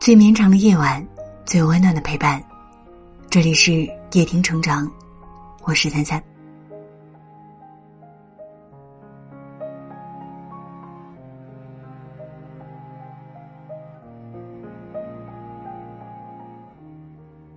[0.00, 1.04] 最绵长的夜晚，
[1.44, 2.42] 最温暖的陪伴。
[3.28, 3.72] 这里是
[4.12, 4.90] 夜听成长，
[5.64, 6.22] 我是三三。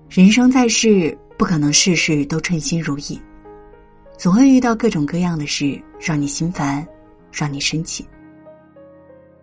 [0.10, 3.22] 人生在世，不可能事事都称心如意，
[4.18, 6.86] 总会遇到各种各样的事，让你心烦，
[7.32, 8.06] 让你生气。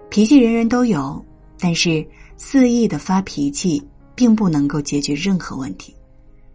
[0.09, 1.25] 脾气人人都有，
[1.59, 2.07] 但是
[2.37, 3.83] 肆意的发脾气，
[4.15, 5.95] 并不能够解决任何问题，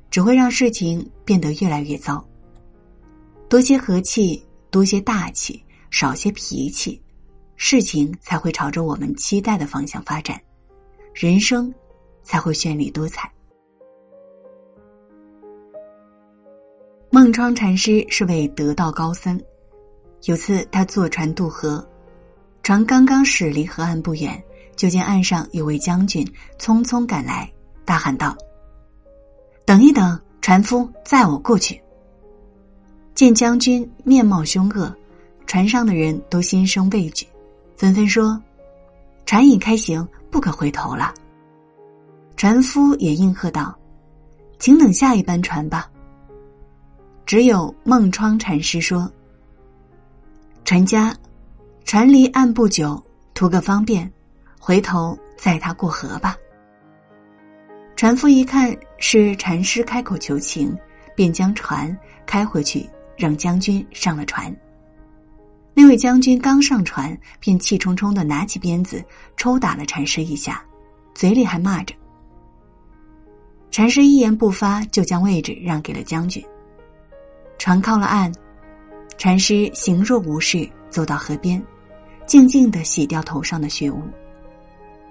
[0.10, 2.26] 只会让事情变得越来越糟。
[3.48, 7.00] 多些和气，多些大气，少些脾气，
[7.56, 10.42] 事情才会朝着我们期待的方向发展，
[11.14, 11.72] 人生
[12.24, 13.32] 才会绚丽多彩。
[17.12, 19.40] 孟窗禅师是位得道高僧。
[20.26, 21.86] 有次他坐船渡河，
[22.64, 24.42] 船刚刚驶离河岸不远，
[24.76, 26.26] 就见岸上有位将军
[26.60, 27.52] 匆匆赶来，
[27.84, 28.36] 大喊道
[29.66, 31.82] ：“等一等，船夫，载我过去。”
[33.16, 34.96] 见将军面貌凶恶，
[35.48, 37.28] 船上的人都心生畏惧，
[37.76, 38.42] 纷纷说
[39.26, 41.14] ：“船已开行，不可回头了。”
[42.38, 43.76] 船夫也应和道
[44.60, 45.90] ：“请等下一班船吧。”
[47.26, 49.12] 只有孟窗禅师说
[50.66, 51.16] ：“船家，
[51.84, 53.02] 船离岸不久，
[53.34, 54.10] 图个方便，
[54.60, 56.36] 回头载他过河吧。”
[57.98, 60.76] 船夫一看是禅师开口求情，
[61.16, 64.56] 便将船开回去，让将军上了船。
[65.74, 69.04] 那位将军刚上船，便气冲冲的拿起鞭子
[69.38, 70.64] 抽打了禅师一下，
[71.14, 71.94] 嘴里还骂着。
[73.70, 76.44] 禅师一言不发，就将位置让给了将军。
[77.58, 78.34] 船靠了岸，
[79.18, 81.64] 禅师行若无事，走到河边，
[82.28, 84.00] 静静的洗掉头上的血污。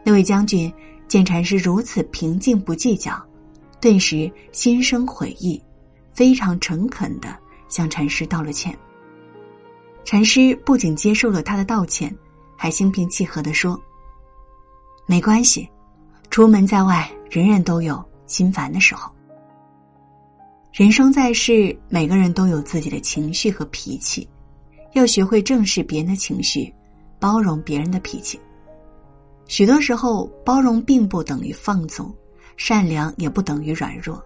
[0.05, 0.72] 那位将军
[1.09, 3.20] 见禅师如此平静不计较，
[3.81, 5.60] 顿时心生悔意，
[6.12, 7.37] 非常诚恳的
[7.69, 8.77] 向禅师道了歉。
[10.05, 12.15] 禅师不仅接受了他的道歉，
[12.56, 13.81] 还心平气和的说
[15.06, 15.69] ：“没关系，
[16.31, 19.10] 出门在外，人人都有心烦的时候。”
[20.72, 24.26] 人生在世，每个人都有自己的情绪和脾气，
[24.93, 26.73] 要学会正视别人的情绪，
[27.19, 28.39] 包容别人的脾气。
[29.47, 32.12] 许多时候，包容并不等于放纵，
[32.56, 34.23] 善良也不等于软弱，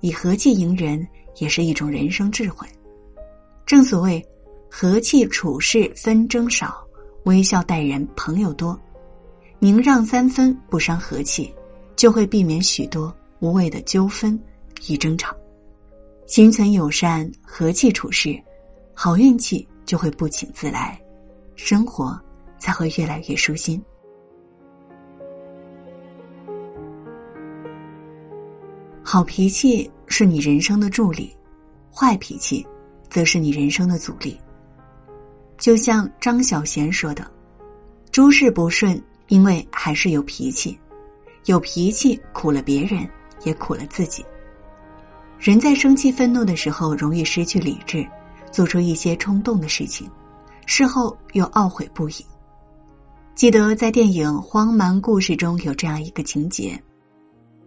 [0.00, 1.06] 以和气迎人
[1.38, 2.66] 也是一种人生智慧。
[3.66, 4.24] 正所谓，
[4.70, 6.86] 和气处事纷争少，
[7.24, 8.78] 微笑待人朋友多。
[9.58, 11.54] 宁让三分，不伤和气，
[11.96, 14.38] 就会避免许多无谓的纠纷
[14.88, 15.34] 与争吵。
[16.26, 18.38] 心存友善，和气处事，
[18.94, 21.00] 好运气就会不请自来，
[21.56, 22.20] 生活
[22.58, 23.82] 才会越来越舒心。
[29.02, 31.36] 好脾气是你人生的助力，
[31.94, 32.66] 坏脾气
[33.08, 34.40] 则是你人生的阻力。
[35.56, 37.24] 就像张小娴说的
[38.10, 40.76] ：“诸事不顺，因为还是有脾气，
[41.44, 43.08] 有脾气苦了别人，
[43.44, 44.24] 也苦了自己。”
[45.38, 48.04] 人在生气、愤怒的时候，容易失去理智，
[48.54, 50.08] 做出一些冲动的事情，
[50.64, 52.24] 事后又懊悔不已。
[53.34, 56.80] 记得在电影《荒蛮故事》中有这样一个情节：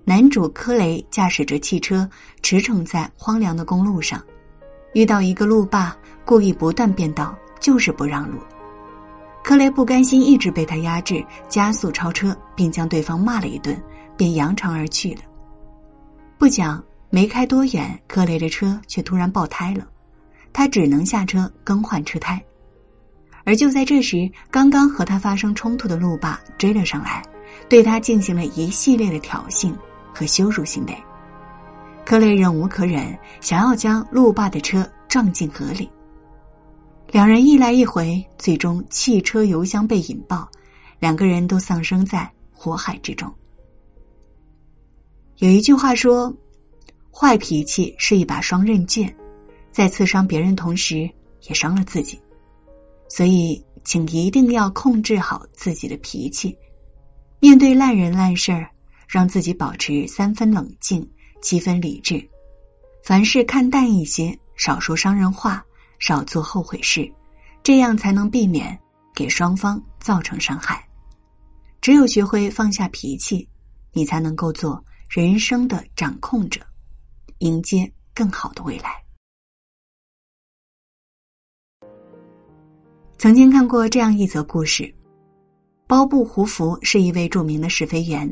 [0.05, 2.09] 男主科雷驾驶着汽车
[2.41, 4.23] 驰骋在荒凉的公路上，
[4.93, 5.93] 遇到一个路霸，
[6.23, 8.37] 故意不断变道，就是不让路。
[9.43, 13.77] 科雷不甘心一直被他压制，加速超车，并将对方骂了一顿，
[14.15, 15.21] 便扬长而去了。
[16.37, 16.81] 不讲。
[17.09, 19.87] 没开多远，科雷的车却突然爆胎了，
[20.51, 22.43] 他只能下车更换车胎。
[23.43, 27.23] 而就在这时，刚刚和他发生冲突的路霸追了上来，
[27.69, 29.73] 对他进行了一系列的挑衅
[30.13, 30.97] 和羞辱行为。
[32.05, 35.89] 克雷忍无可忍，想要将路霸的车撞进河里。
[37.11, 40.49] 两人一来一回，最终汽车油箱被引爆，
[40.99, 43.33] 两个人都丧生在火海之中。
[45.37, 46.33] 有一句话说。
[47.19, 49.11] 坏脾气是一把双刃剑，
[49.77, 51.07] 在刺伤别人同时，
[51.47, 52.19] 也伤了自己。
[53.07, 56.57] 所以，请一定要控制好自己的脾气。
[57.39, 58.67] 面对烂人烂事儿，
[59.07, 61.07] 让自己保持三分冷静，
[61.43, 62.27] 七分理智。
[63.03, 65.63] 凡事看淡一些，少说伤人话，
[65.99, 67.07] 少做后悔事，
[67.61, 68.75] 这样才能避免
[69.13, 70.83] 给双方造成伤害。
[71.81, 73.47] 只有学会放下脾气，
[73.93, 76.61] 你才能够做人生的掌控者。
[77.41, 79.06] 迎接更好的未来。
[83.17, 84.93] 曾经看过这样一则故事：
[85.87, 88.31] 包布胡福是一位著名的试飞员，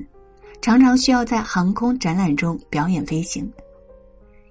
[0.62, 3.52] 常常需要在航空展览中表演飞行。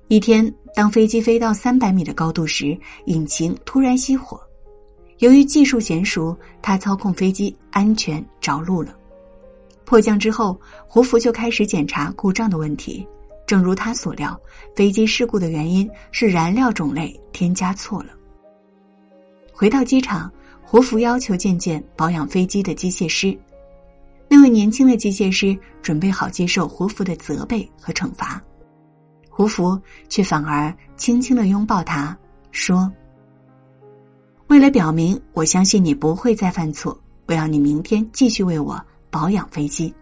[0.08, 2.76] 一天，当飞机飞到三百米的高度时，
[3.06, 4.40] 引擎突然熄火。
[5.18, 8.92] 由于技术娴熟，他操控飞机安全着陆了。
[9.84, 13.06] 迫降之后，胡福就开始检查故障的问题。
[13.46, 14.36] 正如他所料，
[14.74, 18.08] 飞机事故的原因是燃料种类添加错了。
[19.54, 20.30] 回到机场。
[20.66, 23.38] 胡福要求见见保养飞机的机械师，
[24.28, 28.42] 那位年轻的机械师准备好接受胡福的责备和惩罚，
[29.30, 29.78] 胡福
[30.08, 32.16] 却反而轻轻的拥抱他，
[32.50, 32.90] 说
[34.48, 39.94] ：“为了表明我相信你不会再犯错，我要你明天继续为我保养飞机。”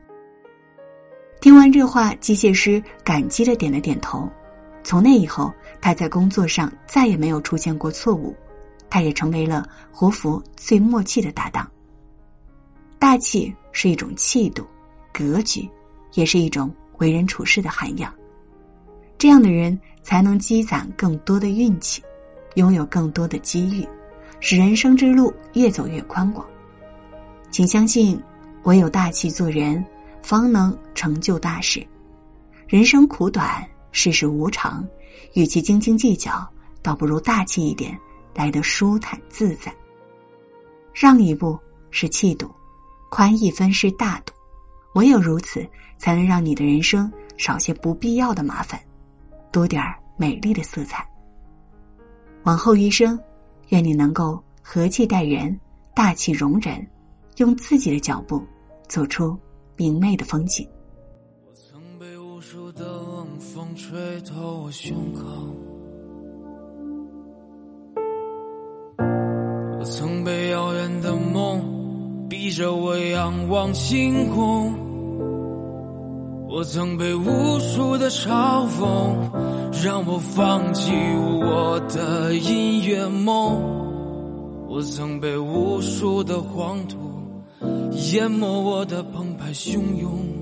[1.43, 4.26] 听完这话，机械师感激的点了点头。
[4.82, 5.52] 从那以后，
[5.82, 8.34] 他在工作上再也没有出现过错误。
[8.93, 11.67] 他也成为了胡服最默契的搭档。
[12.99, 14.67] 大气是一种气度，
[15.15, 15.67] 格局
[16.12, 18.12] 也是一种为人处事的涵养。
[19.17, 22.03] 这样的人才能积攒更多的运气，
[22.56, 23.89] 拥有更多的机遇，
[24.41, 26.47] 使人生之路越走越宽广。
[27.50, 28.23] 请相信，
[28.65, 29.83] 唯有大气做人，
[30.21, 31.83] 方能成就大事。
[32.69, 34.87] 人生苦短，世事无常，
[35.33, 36.47] 与其斤斤计较，
[36.83, 37.99] 倒不如大气一点。
[38.34, 39.75] 来得舒坦自在。
[40.94, 41.58] 让一步
[41.90, 42.50] 是气度，
[43.11, 44.32] 宽一分是大度。
[44.94, 48.79] 唯有如此，才能让你的人生少些不必要的麻烦，
[49.50, 51.08] 多点儿美丽的色彩。
[52.43, 53.19] 往后余生，
[53.69, 55.58] 愿你能够和气待人，
[55.94, 56.87] 大气容人，
[57.38, 58.44] 用自己的脚步
[58.87, 59.38] 走出
[59.76, 60.69] 明媚的风景。
[61.46, 65.72] 我曾被无数的冷风吹透我胸口。
[69.82, 74.73] 我曾被遥远的梦逼着我仰望星空，
[76.49, 78.87] 我曾被无数的嘲讽
[79.84, 80.93] 让我放弃
[81.43, 83.61] 我的音乐梦，
[84.69, 86.96] 我曾被无数的黄土
[88.12, 90.42] 淹没我的澎湃汹涌。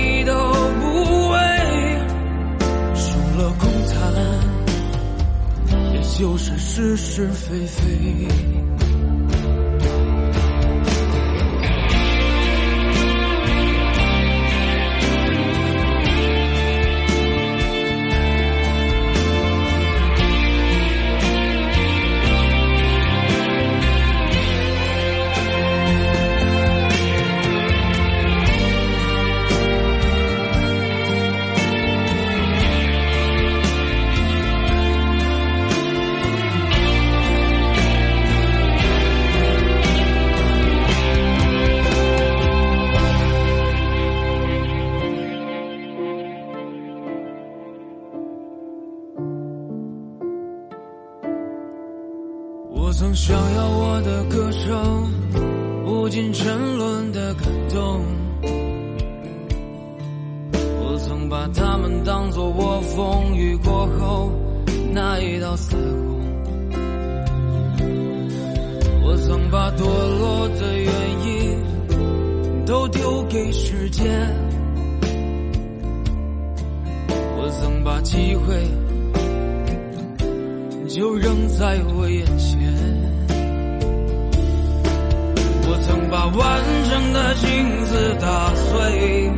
[6.21, 8.80] 就是是是非非。
[61.71, 64.29] 他们当作我风雨过后
[64.91, 66.19] 那一道彩虹，
[69.05, 70.91] 我曾把堕落的原
[71.25, 74.05] 因都丢给时间。
[77.37, 78.53] 我曾把机会
[80.89, 82.59] 就扔在我眼前，
[85.69, 89.31] 我曾把完整的镜子打碎，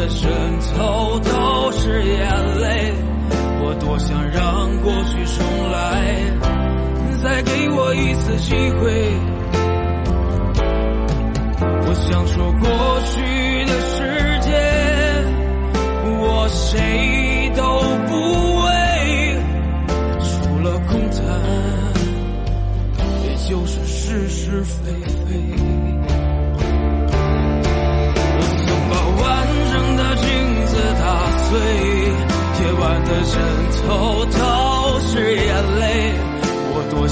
[0.00, 0.30] 的深
[0.74, 2.94] 透都是眼泪。
[3.62, 6.16] 我多想让过去重来，
[7.22, 9.12] 再给我一次机会。
[11.86, 12.66] 我想说，过
[13.04, 13.20] 去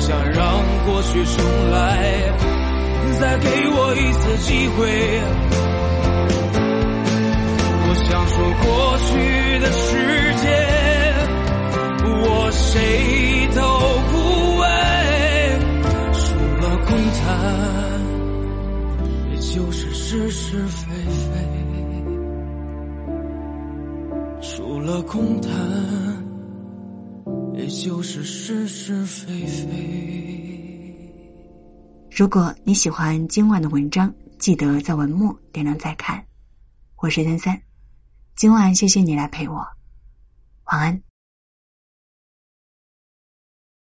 [0.08, 1.76] 想让过去重来。
[3.20, 4.88] 再给我一次机会，
[7.84, 8.34] 我想说
[8.64, 8.66] 过
[9.04, 9.12] 去
[9.58, 9.86] 的世
[10.40, 10.48] 界，
[12.24, 12.72] 我谁
[13.54, 13.60] 都
[14.08, 14.16] 不
[14.60, 14.64] 为，
[16.14, 16.24] 除
[16.62, 17.20] 了空谈，
[19.30, 21.36] 也就是是是非非，
[24.40, 25.50] 除了空谈，
[27.68, 29.68] 就是是是非非。
[32.10, 36.24] 如果你喜欢今晚的文章，记得在文末点亮再看。
[36.96, 37.60] 我是三三，
[38.36, 39.54] 今晚谢谢你来陪我，
[40.64, 41.07] 晚安。